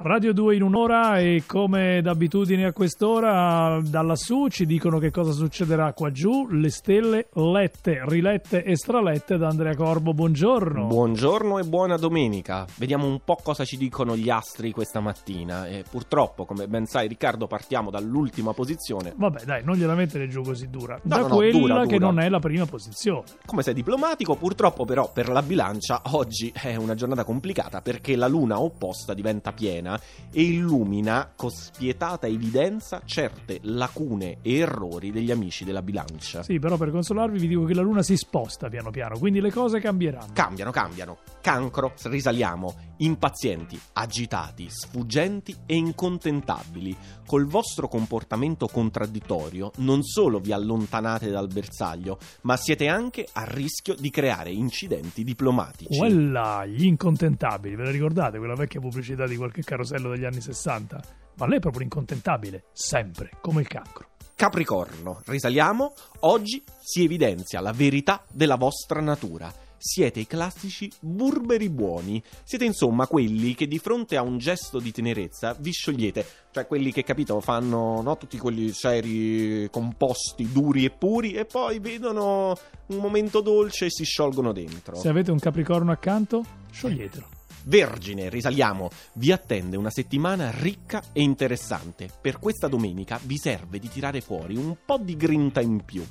Radio 0.00 0.32
2 0.32 0.54
in 0.54 0.62
un'ora 0.62 1.18
e 1.18 1.42
come 1.44 2.00
d'abitudine 2.00 2.66
a 2.66 2.72
quest'ora 2.72 3.80
da 3.82 4.00
lassù 4.00 4.46
ci 4.46 4.64
dicono 4.64 5.00
che 5.00 5.10
cosa 5.10 5.32
succederà 5.32 5.92
qua 5.92 6.12
giù, 6.12 6.46
le 6.50 6.70
stelle 6.70 7.26
lette, 7.32 8.02
rilette 8.06 8.62
e 8.62 8.76
stralette 8.76 9.36
da 9.36 9.48
Andrea 9.48 9.74
Corbo, 9.74 10.14
buongiorno. 10.14 10.86
Buongiorno 10.86 11.58
e 11.58 11.64
buona 11.64 11.96
domenica, 11.96 12.64
vediamo 12.76 13.06
un 13.08 13.18
po' 13.24 13.38
cosa 13.42 13.64
ci 13.64 13.76
dicono 13.76 14.14
gli 14.16 14.30
astri 14.30 14.70
questa 14.70 15.00
mattina 15.00 15.66
e 15.66 15.82
purtroppo 15.90 16.44
come 16.44 16.68
ben 16.68 16.86
sai 16.86 17.08
Riccardo 17.08 17.48
partiamo 17.48 17.90
dall'ultima 17.90 18.52
posizione. 18.52 19.14
Vabbè 19.16 19.42
dai, 19.46 19.64
non 19.64 19.74
gliela 19.74 19.96
mettere 19.96 20.28
giù 20.28 20.42
così 20.42 20.70
dura, 20.70 20.94
No, 20.94 21.00
da 21.02 21.16
no, 21.22 21.26
no, 21.26 21.34
quella 21.34 21.58
dura, 21.58 21.86
che 21.86 21.98
dura. 21.98 22.06
non 22.12 22.20
è 22.20 22.28
la 22.28 22.38
prima 22.38 22.66
posizione. 22.66 23.24
Come 23.44 23.62
sei 23.64 23.74
diplomatico, 23.74 24.36
purtroppo 24.36 24.84
però 24.84 25.10
per 25.12 25.28
la 25.28 25.42
bilancia 25.42 26.02
oggi 26.12 26.52
è 26.54 26.76
una 26.76 26.94
giornata 26.94 27.24
complicata 27.24 27.80
perché 27.80 28.14
la 28.14 28.28
luna 28.28 28.60
opposta 28.60 29.12
diventa 29.12 29.50
piena 29.50 29.86
e 30.32 30.42
illumina 30.42 31.32
con 31.36 31.50
spietata 31.50 32.26
evidenza 32.26 33.00
certe 33.04 33.60
lacune 33.62 34.38
e 34.42 34.58
errori 34.58 35.12
degli 35.12 35.30
amici 35.30 35.64
della 35.64 35.82
bilancia. 35.82 36.42
Sì, 36.42 36.58
però 36.58 36.76
per 36.76 36.90
consolarvi 36.90 37.38
vi 37.38 37.48
dico 37.48 37.64
che 37.64 37.74
la 37.74 37.82
luna 37.82 38.02
si 38.02 38.16
sposta 38.16 38.68
piano 38.68 38.90
piano, 38.90 39.18
quindi 39.18 39.40
le 39.40 39.52
cose 39.52 39.80
cambieranno. 39.80 40.32
Cambiano, 40.32 40.70
cambiano. 40.70 41.18
Cancro, 41.40 41.92
risaliamo. 42.04 42.86
Impazienti, 42.98 43.78
agitati, 43.92 44.66
sfuggenti 44.68 45.54
e 45.64 45.76
incontentabili. 45.76 46.96
Col 47.24 47.46
vostro 47.46 47.86
comportamento 47.86 48.66
contraddittorio 48.66 49.70
non 49.76 50.02
solo 50.02 50.40
vi 50.40 50.52
allontanate 50.52 51.30
dal 51.30 51.46
bersaglio, 51.46 52.18
ma 52.42 52.56
siete 52.56 52.88
anche 52.88 53.26
a 53.32 53.44
rischio 53.44 53.94
di 53.94 54.10
creare 54.10 54.50
incidenti 54.50 55.22
diplomatici. 55.22 55.96
Quella, 55.96 56.66
gli 56.66 56.86
incontentabili, 56.86 57.76
ve 57.76 57.84
la 57.84 57.90
ricordate 57.90 58.38
quella 58.38 58.54
vecchia 58.54 58.80
pubblicità 58.80 59.26
di 59.26 59.36
qualche 59.36 59.62
carosello 59.78 60.10
degli 60.10 60.24
anni 60.24 60.40
60? 60.40 61.00
Ma 61.36 61.46
lei 61.46 61.58
è 61.58 61.60
proprio 61.60 61.82
incontentabile, 61.82 62.64
sempre, 62.72 63.30
come 63.40 63.60
il 63.60 63.68
cancro. 63.68 64.08
Capricorno, 64.34 65.22
risaliamo. 65.26 65.92
Oggi 66.20 66.62
si 66.80 67.04
evidenzia 67.04 67.60
la 67.60 67.72
verità 67.72 68.24
della 68.32 68.56
vostra 68.56 69.00
natura. 69.00 69.52
Siete 69.80 70.18
i 70.18 70.26
classici 70.26 70.90
burberi 70.98 71.68
buoni. 71.68 72.20
Siete 72.42 72.64
insomma 72.64 73.06
quelli 73.06 73.54
che 73.54 73.68
di 73.68 73.78
fronte 73.78 74.16
a 74.16 74.22
un 74.22 74.38
gesto 74.38 74.80
di 74.80 74.90
tenerezza 74.90 75.54
vi 75.60 75.70
sciogliete. 75.70 76.26
Cioè 76.50 76.66
quelli 76.66 76.90
che, 76.90 77.04
capito, 77.04 77.40
fanno 77.40 78.00
no, 78.02 78.16
tutti 78.16 78.38
quelli 78.38 78.72
seri, 78.72 79.68
composti, 79.70 80.50
duri 80.50 80.84
e 80.86 80.90
puri 80.90 81.34
e 81.34 81.44
poi 81.44 81.78
vedono 81.78 82.56
un 82.86 82.96
momento 82.96 83.40
dolce 83.40 83.86
e 83.86 83.90
si 83.90 84.04
sciolgono 84.04 84.52
dentro. 84.52 84.96
Se 84.96 85.08
avete 85.08 85.30
un 85.30 85.38
capricorno 85.38 85.92
accanto, 85.92 86.44
scioglietelo. 86.72 87.37
Vergine, 87.68 88.30
risaliamo, 88.30 88.88
vi 89.16 89.30
attende 89.30 89.76
una 89.76 89.90
settimana 89.90 90.50
ricca 90.50 91.02
e 91.12 91.20
interessante. 91.20 92.08
Per 92.18 92.38
questa 92.38 92.66
domenica 92.66 93.20
vi 93.24 93.36
serve 93.36 93.78
di 93.78 93.90
tirare 93.90 94.22
fuori 94.22 94.56
un 94.56 94.74
po' 94.86 94.96
di 94.96 95.16
grinta 95.18 95.60
in 95.60 95.84
più. 95.84 96.02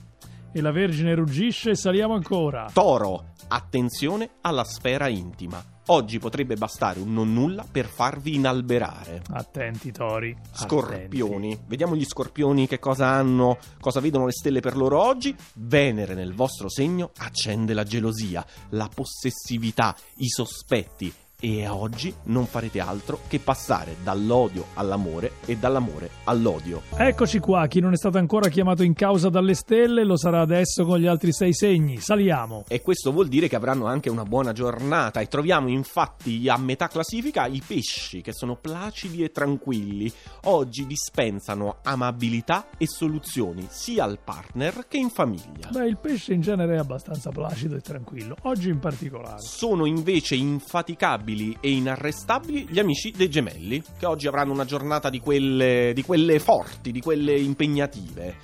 E 0.51 0.61
la 0.61 0.71
Vergine 0.71 1.15
ruggisce 1.15 1.71
e 1.71 1.75
saliamo 1.75 2.13
ancora. 2.13 2.69
Toro, 2.71 3.33
attenzione 3.47 4.29
alla 4.41 4.63
sfera 4.63 5.07
intima. 5.07 5.63
Oggi 5.87 6.19
potrebbe 6.19 6.55
bastare 6.57 6.99
un 6.99 7.11
non 7.11 7.33
nulla 7.33 7.65
per 7.69 7.87
farvi 7.87 8.35
inalberare. 8.35 9.23
Attenti, 9.31 9.91
Tori. 9.91 10.37
Scorpioni, 10.51 11.57
vediamo 11.65 11.95
gli 11.95 12.05
scorpioni 12.05 12.67
che 12.67 12.77
cosa 12.77 13.07
hanno, 13.07 13.57
cosa 13.79 13.99
vedono 13.99 14.25
le 14.25 14.31
stelle 14.31 14.59
per 14.59 14.77
loro 14.77 15.01
oggi. 15.01 15.35
Venere 15.55 16.13
nel 16.13 16.35
vostro 16.35 16.69
segno 16.69 17.11
accende 17.17 17.73
la 17.73 17.83
gelosia, 17.83 18.45
la 18.69 18.89
possessività, 18.93 19.95
i 20.17 20.27
sospetti 20.27 21.11
e 21.39 21.67
oggi 21.67 22.11
non 22.23 22.47
farete 22.47 22.79
altro 22.79 23.19
che 23.27 23.37
passare 23.37 23.97
dall'odio 24.01 24.65
all'amore 24.73 25.33
e 25.45 25.55
dall'amore 25.55 26.09
all'odio. 26.23 26.81
Eccoci 26.95 27.37
qua, 27.37 27.67
chi 27.67 27.79
non 27.79 27.93
è 27.93 27.95
stato 27.95 28.17
ancora 28.17 28.49
chiamato 28.49 28.81
in 28.81 28.95
causa 28.95 29.29
dalle 29.29 29.53
stelle 29.53 30.03
lo 30.03 30.17
sarà 30.17 30.41
adesso 30.41 30.83
con 30.83 30.97
gli 30.97 31.05
altri 31.05 31.31
sei 31.31 31.53
segni. 31.53 31.97
Saliamo. 31.97 32.65
E 32.67 32.81
questo 32.81 33.11
vuol 33.11 33.27
dire 33.27 33.47
che 33.47 33.55
avranno 33.55 33.85
anche 33.85 34.09
una 34.09 34.23
buona 34.23 34.51
giornata 34.51 35.19
e 35.19 35.27
troviamo 35.27 35.67
infatti 35.67 36.49
a 36.49 36.57
metà 36.57 36.87
classifica 36.87 37.45
i 37.45 37.61
pesci 37.65 38.21
che 38.21 38.33
sono 38.33 38.55
placidi 38.55 39.23
e 39.23 39.29
tranquilli. 39.29 40.11
Oggi 40.45 40.87
dispensano 40.87 41.77
amabilità 41.83 42.69
e 42.79 42.87
soluzioni 42.87 43.67
sia 43.69 44.05
al 44.05 44.17
partner 44.23 44.87
che 44.87 44.97
in 44.97 45.09
famiglia. 45.09 45.69
Beh, 45.69 45.85
il 45.85 45.97
pesce 45.97 46.33
in 46.33 46.41
genere 46.41 46.75
è 46.75 46.79
abbastanza 46.79 47.29
placido 47.29 47.75
e 47.75 47.81
tranquillo, 47.81 48.35
oggi 48.43 48.69
in 48.69 48.79
particolare. 48.79 49.39
Sono 49.39 49.85
invece 49.85 50.33
infaticabili 50.33 51.25
e 51.59 51.71
inarrestabili 51.71 52.67
gli 52.69 52.79
amici 52.79 53.11
dei 53.11 53.29
gemelli, 53.29 53.83
che 53.97 54.05
oggi 54.05 54.27
avranno 54.27 54.53
una 54.53 54.63
giornata 54.63 55.09
di 55.09 55.19
quelle, 55.19 55.91
di 55.93 56.03
quelle 56.03 56.39
forti, 56.39 56.91
di 56.91 57.01
quelle 57.01 57.37
impegnative. 57.37 58.35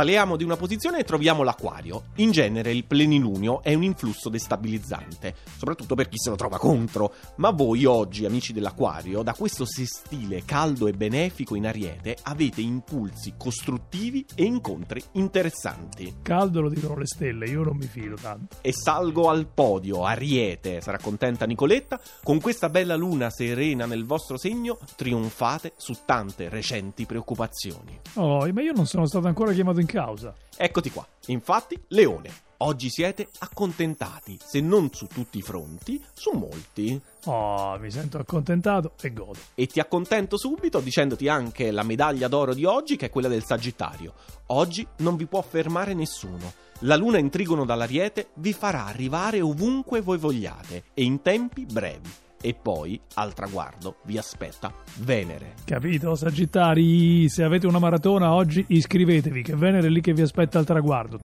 Saliamo 0.00 0.36
di 0.36 0.44
una 0.44 0.56
posizione 0.56 1.00
e 1.00 1.04
troviamo 1.04 1.42
l'acquario. 1.42 2.04
In 2.16 2.30
genere 2.30 2.72
il 2.72 2.86
plenilunio 2.86 3.62
è 3.62 3.74
un 3.74 3.82
influsso 3.82 4.30
destabilizzante, 4.30 5.34
soprattutto 5.58 5.94
per 5.94 6.08
chi 6.08 6.16
se 6.16 6.30
lo 6.30 6.36
trova 6.36 6.56
contro. 6.56 7.12
Ma 7.34 7.50
voi 7.50 7.84
oggi, 7.84 8.24
amici 8.24 8.54
dell'acquario, 8.54 9.22
da 9.22 9.34
questo 9.34 9.66
sestile 9.66 10.42
caldo 10.46 10.86
e 10.86 10.92
benefico 10.92 11.54
in 11.54 11.66
ariete, 11.66 12.16
avete 12.22 12.62
impulsi 12.62 13.34
costruttivi 13.36 14.24
e 14.34 14.44
incontri 14.44 15.02
interessanti. 15.12 16.14
Caldo 16.22 16.62
lo 16.62 16.70
dicono 16.70 16.96
le 16.96 17.06
stelle, 17.06 17.46
io 17.46 17.62
non 17.62 17.76
mi 17.76 17.86
fido 17.86 18.14
tanto. 18.14 18.56
E 18.62 18.72
salgo 18.72 19.28
al 19.28 19.48
podio, 19.52 20.06
Ariete, 20.06 20.80
sarà 20.80 20.96
contenta 20.96 21.44
Nicoletta, 21.44 22.00
con 22.22 22.40
questa 22.40 22.70
bella 22.70 22.96
luna 22.96 23.28
serena 23.28 23.84
nel 23.84 24.06
vostro 24.06 24.38
segno 24.38 24.78
trionfate 24.96 25.74
su 25.76 25.92
tante 26.06 26.48
recenti 26.48 27.04
preoccupazioni. 27.04 28.00
Oh, 28.14 28.50
ma 28.50 28.62
io 28.62 28.72
non 28.72 28.86
sono 28.86 29.04
stato 29.04 29.26
ancora 29.26 29.52
chiamato 29.52 29.80
in 29.80 29.88
causa. 29.90 30.34
Eccoti 30.56 30.90
qua, 30.90 31.06
infatti, 31.26 31.80
Leone, 31.88 32.30
oggi 32.58 32.90
siete 32.90 33.28
accontentati, 33.38 34.38
se 34.42 34.60
non 34.60 34.90
su 34.92 35.06
tutti 35.06 35.38
i 35.38 35.42
fronti, 35.42 36.02
su 36.12 36.32
molti. 36.32 37.00
Oh, 37.24 37.78
mi 37.78 37.90
sento 37.90 38.18
accontentato 38.18 38.92
e 39.00 39.12
godo. 39.12 39.38
E 39.54 39.66
ti 39.66 39.80
accontento 39.80 40.36
subito 40.36 40.80
dicendoti 40.80 41.28
anche 41.28 41.70
la 41.70 41.82
medaglia 41.82 42.28
d'oro 42.28 42.54
di 42.54 42.64
oggi, 42.64 42.96
che 42.96 43.06
è 43.06 43.10
quella 43.10 43.28
del 43.28 43.44
Sagittario. 43.44 44.14
Oggi 44.46 44.86
non 44.98 45.16
vi 45.16 45.26
può 45.26 45.42
fermare 45.42 45.94
nessuno. 45.94 46.52
La 46.84 46.96
luna 46.96 47.18
in 47.18 47.28
trigono 47.28 47.64
dall'Ariete 47.64 48.30
vi 48.34 48.52
farà 48.52 48.86
arrivare 48.86 49.40
ovunque 49.40 50.00
voi 50.00 50.16
vogliate 50.16 50.84
e 50.94 51.02
in 51.02 51.20
tempi 51.20 51.66
brevi. 51.66 52.10
E 52.42 52.54
poi, 52.54 52.98
al 53.16 53.34
traguardo, 53.34 53.96
vi 54.04 54.16
aspetta 54.16 54.72
Venere. 55.00 55.56
Capito, 55.66 56.14
Sagittari? 56.14 57.28
Se 57.28 57.44
avete 57.44 57.66
una 57.66 57.78
maratona 57.78 58.32
oggi 58.32 58.64
iscrivetevi, 58.66 59.42
che 59.42 59.54
Venere 59.54 59.88
è 59.88 59.90
lì 59.90 60.00
che 60.00 60.14
vi 60.14 60.22
aspetta 60.22 60.58
al 60.58 60.64
traguardo. 60.64 61.18